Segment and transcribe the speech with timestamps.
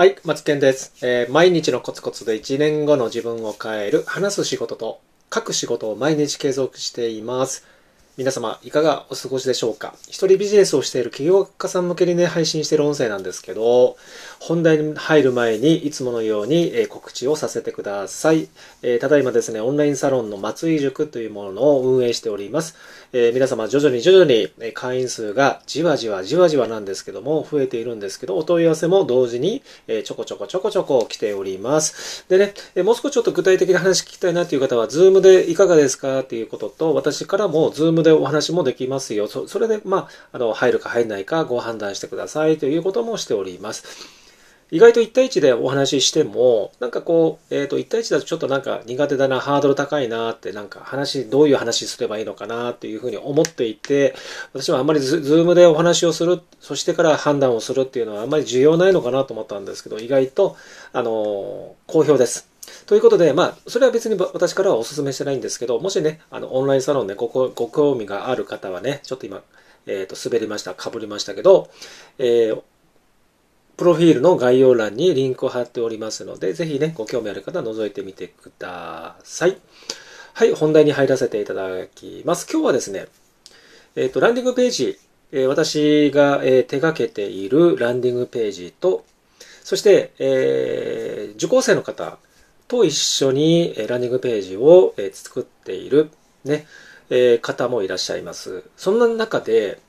[0.00, 5.00] はい、松健です、えー毎日のコツコツで1年後の自分を変える話す仕事と
[5.34, 7.66] 書く仕事を毎日継続しています。
[8.18, 9.94] 皆様、いかがお過ごしでしょうか？
[10.08, 13.96] 一人ビジネスをしている起業家さん向けにね、配信している音声なんですけど、
[14.40, 18.48] 本題に入る前にいつものように、え告知をさせてください、
[18.82, 22.74] えただいまですね、オンラインサロンの松井塾というものを運営しております。
[23.12, 32.24] え皆様、徐々に徐々に会員数がじわじわじわじわなんですけども、増えているんですけど、お問い合わせも同時に、えちょこちょこちょこちょこ来ております。
[32.28, 39.28] でね、えもう少しちょっと具体的な話聞きたいなという方は、ズームでいかがですかっていうことと、私からもズームででお話もできますよ。
[39.28, 44.18] それで、まあ、あの、入るか入らないかご判断してくださいということもしております。
[44.70, 54.14] 意外と1対1でお話ししても、なんかこう、えっ、と、1対1だとちょっとなんか苦手だな、ハードル高いなって、なんか話、どういう話すればいいのかなっていうふうに思っていて、
[54.52, 60.56] 私はあんまりズズームでお話をする、そしてから判断をするっていうのはあんまり重要ないのかなと思ったんですけど、意外と、
[60.92, 62.47] あの好評です。
[62.86, 69.42] ということで、まあ、それは別に私からはお勧めしてないんですけど、もしね、あの、オンラインサロンでごご興味がある方はね、ちょっと今、
[69.86, 71.70] えっ、と、滑りました、かぶりましたけど、
[72.18, 72.62] えー
[73.78, 79.56] プロフィールの概要欄にリンクを貼っておりますので、ぜひね、ご興味ある方は覗いてみてください。
[80.34, 82.48] はい、本題に入らせていただきます。
[82.50, 83.06] 今日はですね、
[83.94, 84.98] えっ、と、ランディングページ、
[85.30, 89.04] えー私が、えー手掛けているランディングページと、
[89.62, 92.18] そして、えー受講生の方
[92.68, 96.10] と一緒にランニングページを作っている、
[96.44, 96.66] ね、
[97.10, 98.64] え方もいらっしゃいます。
[98.76, 99.80] そんな中で、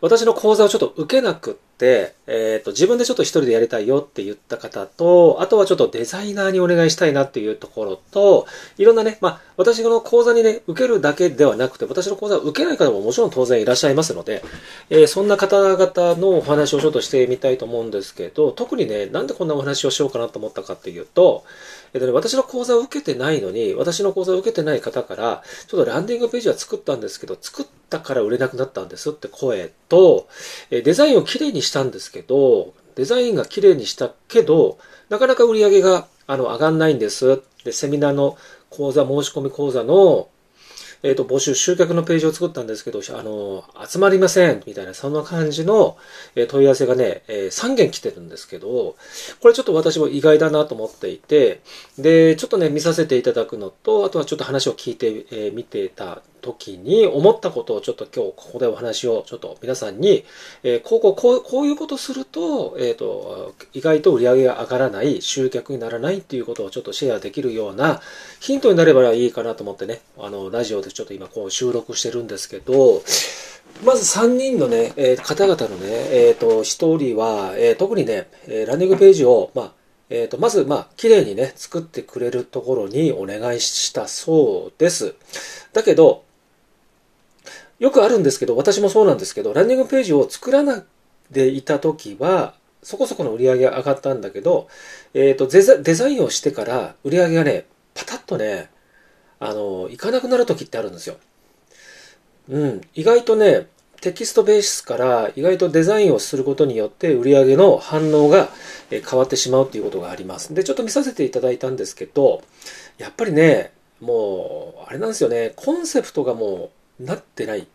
[0.00, 1.58] 私の講座をちょっと受けなく、
[2.26, 8.46] えっ、と、自分でちょっと一人でやりたいよって言った方と、あとはちょっとデザイナーにお願いしたいなっていうところと、
[8.78, 14.42] いろんなね、まあ、私の講座にね、受けるだけではなくて、私の講座を受けない方ももちろん当然いらっしゃいますので、
[14.88, 21.44] えーそんな方々のお話をちょっとしてみたいと思うんですけど、特にね、なんでこんなお話をしようかなと思ったかっていうと、
[21.92, 30.28] えっとね、私の講座を受けてないのに、私の講座を受けてない方から、ちょっとランディングページは作ったんですけど、作ったから売れなくなったんですって声と、
[30.70, 37.42] えデザインをきれいにししたんですけど、デザインがきれいにしたけど、なかなか売り上げがあの上がんないんです。
[37.64, 38.36] で、セミナーの
[38.68, 40.28] 講座、申し込み講座の、
[41.02, 45.96] えっ、と、募集、集客のページを作ったんですけど、あの、集まりません、みたいな、そんな感じの、
[46.36, 48.96] え問い合わせがね、え3件来てるんですけど、
[49.40, 51.62] これちょっと私も意外だなと思っていて、
[51.98, 60.24] で、ちょっとね、見させていただくのと、あとはちょっと話を聞いて、えー見てた時に思ったことをちょっと今日ここでお話をちょっと皆さんに、
[60.62, 68.00] えーこうこうこういうことすると、えっ、と、意外と売り上げが上がらない、集客にならないっていうことをちょっとシェアできるような
[68.40, 73.02] ヒントになればいいかなと思ってね、あの、ラジオでちょっと今こう収録してるんですけど、
[73.84, 79.72] まず3人のね、えー方々のね、えっ、と、1人は、えー特にね、えランディングページを、まあ、
[80.10, 85.14] えっ、と、まず、まあ、綺麗にね、作ってくれるところにお願いしたそうです。
[85.72, 86.24] だけど、
[87.80, 90.84] よくあるんですけど、私もそうなんですけど、ランディングページを作らな
[91.30, 94.68] でいた時は、そこそこの売り上げが上がったんだけど、
[95.14, 97.64] えっ、とデザ、デザインをしてから売り上げがね、
[97.94, 98.70] パタッとね、
[99.38, 101.16] あの、いかなくなる時ってあるんですよ。
[102.50, 103.66] うん、意外とね、
[104.02, 108.48] テキストベースから意外とデザインをすることによって売り上げの反応が
[108.90, 110.54] 変わってしまうっていうことがあります。
[110.54, 112.42] で、ちょっと見させていただいたんですけど、
[112.98, 117.66] やっぱりね、もう、あれなんですよね、コンセプトがもうなってない。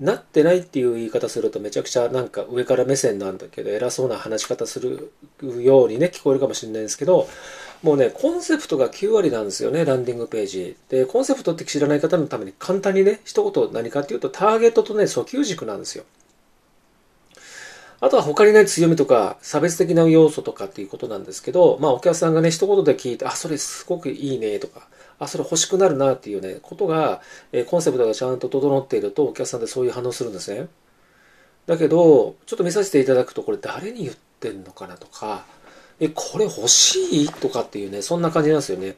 [0.00, 7.28] なってないっていう言い方するとめちゃくちゃなんか上から目線なんだけど偉そうな話し方するようにね聞こえるかもしれないんですけど
[7.82, 16.04] もうねコンセプトが9割なんですよねランディングページでコンセプトって知らない方のために簡単にね一言何かっていうとターゲットとね訴求軸なんですよ
[18.00, 24.88] あとは他にない強みとか差別的な要素とかっていうことなんですけど、まあお客さんがね、一言で聞いて、あ、それすごくいいねとか、
[25.20, 27.20] あ、それ欲しくなるなっていうね、ことが、
[27.52, 30.66] えコンセプトがちゃんと整っているとお客さんでそういう反応するんですね。
[31.66, 35.44] だけど、ちょっと見させていただくと、これ誰に言ってんのかなとか、
[36.00, 38.96] え、これ欲しいとかっていうね、そんな感じなんですよね。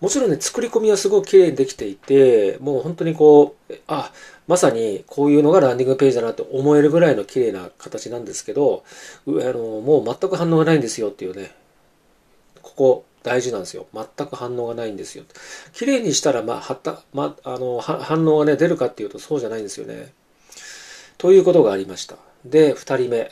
[0.00, 4.12] もちろんね、作り込みはすごく綺麗にできていて、もう本当にこう、あ、
[4.46, 8.84] まさにこういうのがランディングページだなって思えるぐらいの綺麗な形なんですけど、
[9.26, 11.52] あの、もう全く反応がないんですよっていうね、
[12.62, 13.86] ここ大事なんですよ。
[13.92, 15.24] 全く反応がないんですよ。
[15.72, 20.12] 綺麗にしたら、まあ、はった、まあ、あの、反応がね、出るかっていうとそうじゃないんですよね。
[21.16, 22.16] ということがありました。
[22.44, 23.30] で、二人目。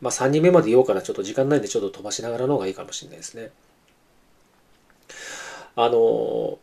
[0.00, 1.02] まあ、3人目まで言おうかな。
[1.02, 3.50] ちょっと時間ないんで、ちょっと飛ばしながらの方がいいかもしれないですね。
[5.74, 6.58] あの、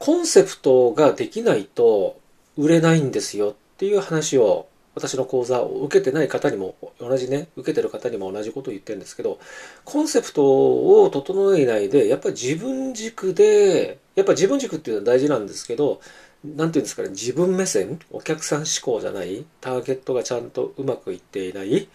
[0.00, 2.18] コンセプトができないと
[2.58, 9.38] 売れないんですよっていう話を私の講座を受けてない方にも同じね受けてる方にも同じことを言ってるんですけど
[9.84, 16.00] コンセプトを整えないでやっぱり自分軸でやっぱ自分軸っていうのは大事なんですけど
[16.44, 21.88] なんていうんですかね自分目線お客さん思考じゃないターゲットがちゃんとうまくいっていない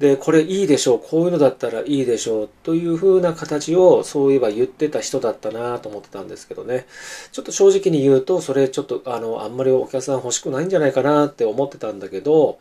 [0.00, 6.86] でこれいいでしょうこういうのだったらいいでしょうという風な形をそういえば言ってた人だったなと思ってたんですけどね。
[7.32, 12.58] ちょっと正直に言うとそれちょっとあのあんまりお客さん欲しくないんじゃないかなって思ってたんだけど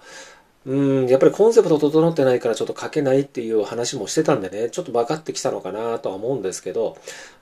[0.65, 6.97] うんやっぱりコンセプト整ってないからちょっと書けないっていう話もしてたんでねちょっと分かってきたのかなとは思うんですけど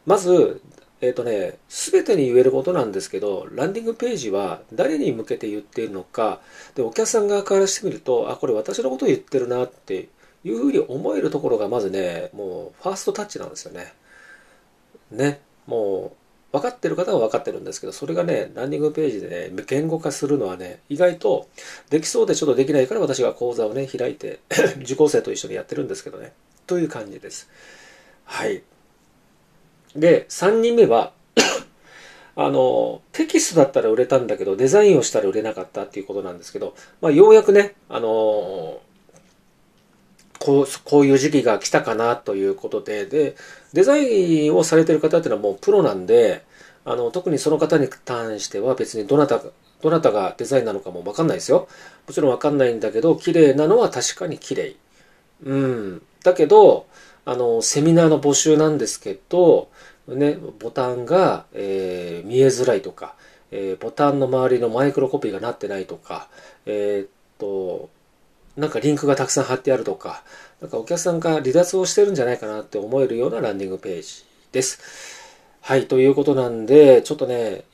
[0.06, 0.62] まず
[1.02, 6.40] えっ、ー、とね、すべてに言えることなんですけど、ランディングページは誰に向けて言っているのか、
[6.76, 10.10] で、お客さん側からしてみると、あ、これ私のことを言ってるなって
[10.44, 13.94] いうふうに思えるところがまずね、もうファーストタッチなんですよね。
[15.12, 16.14] ね、も
[16.54, 21.48] う分かってる方は分かってるんですけど、それがね、ランディングページでね、言語化するのはね、意外と
[21.90, 24.40] できそうでちょっとできないから私が講座をね、開いて
[24.82, 26.34] 受講生と一緒にやってるんですけどね、
[26.66, 27.50] という感じです。
[28.26, 28.64] はい。
[29.98, 31.12] で、3人目は
[32.36, 38.80] あの、テキストだったら売れたんだけど、デザインをしたら売れなかったっていうことなんですけど、まあ、ようやくね、あの
[40.40, 43.36] こう、こういう時期が来たかなということで、で、
[43.74, 46.44] デザインをされてる方っていうのはもうプロなんで、
[46.86, 49.42] あの、特にその方に関しては別にどなた
[49.82, 51.68] どなたがデザインなのかもわかんないですよ。
[52.08, 54.76] もちろんわかんないんだけど、綺麗なのは確かに綺麗。
[55.44, 56.02] うん。
[56.24, 56.88] だけど、
[57.28, 59.68] あの、セミナーの募集なんですけど、
[60.08, 63.16] ね、ボタンが、えー、見えづらいとか、
[63.52, 66.30] えー、ボタンの周りのマイクロコピーがなってないとか、
[66.66, 67.90] えー、っと、
[68.56, 70.24] なんかリンクがたくさん貼ってあるとか、
[70.62, 74.24] なんかお客さんが離脱をしてるんじゃないかなって思えるようなランディングページ
[74.54, 74.80] です。
[75.60, 77.66] はい、ということなんで、ちょっとね、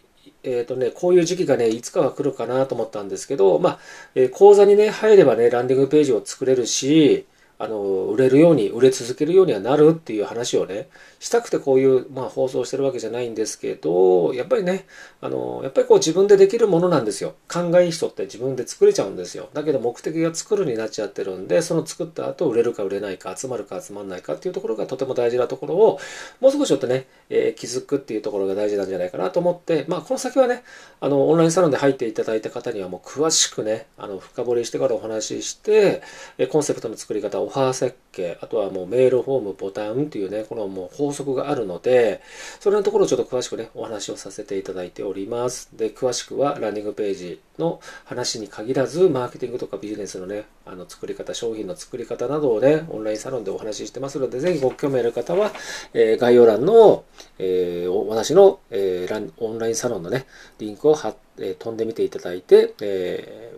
[0.42, 3.80] えっ、ー、とね、こういう時期がね、いつかは来るかなと思ったんですけど、まあ、
[4.16, 7.28] えー、講座にね、入ればね、ランディングページを作れるし、
[7.60, 10.90] あの、売れるように、売れ続けるようにはなるっていう話をね、
[11.20, 14.86] したくてこういう、まあ、放送してるわけじゃないんですけど、やっぱりね、
[15.22, 17.36] あの、やっぱりこう自分でできるものなんですよ。
[17.48, 19.50] 考えいい人って自分で作れちゃうんですよ。
[19.54, 26.00] だけど目的が作るになっちゃってるんで、その作った後売れるか売れないか、集まるか集まらないかっていうところがとても大事なところを、
[26.40, 30.64] もう少しちょっとね、えー、気づくっていうところが大事なんじゃないかなと思って、まあ、この先はね、
[31.00, 36.02] あの、オンラインサロンで入っていただいた方にはもう詳しくね、あの、深掘りしてからお話しして、
[36.50, 42.22] コンセプトの作り方を、オファー設計、あとはもうメールフォーム、ボタンっていうね、このもう法則があるので、
[42.60, 45.70] それのところをちょっと詳しくね、お話をさせていただいております。
[45.74, 55.52] で、詳しくはランディングページの話に限らず、マーケティングとかビジネスのね、あの作り方、商品の作り方などをね、オンラインサロンでお話ししてますので、ぜひご興味ある方は、
[55.94, 57.04] えー、概要欄の、
[57.40, 60.26] えー、私の、えー、オンラインサロンのね、
[60.60, 63.54] リンクを貼っ、え、飛んでみていただいて、え、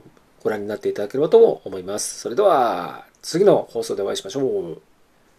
[0.45, 2.19] ご覧になっていただければと思います。
[2.19, 4.94] それでは、次の放送でお会いしましょう。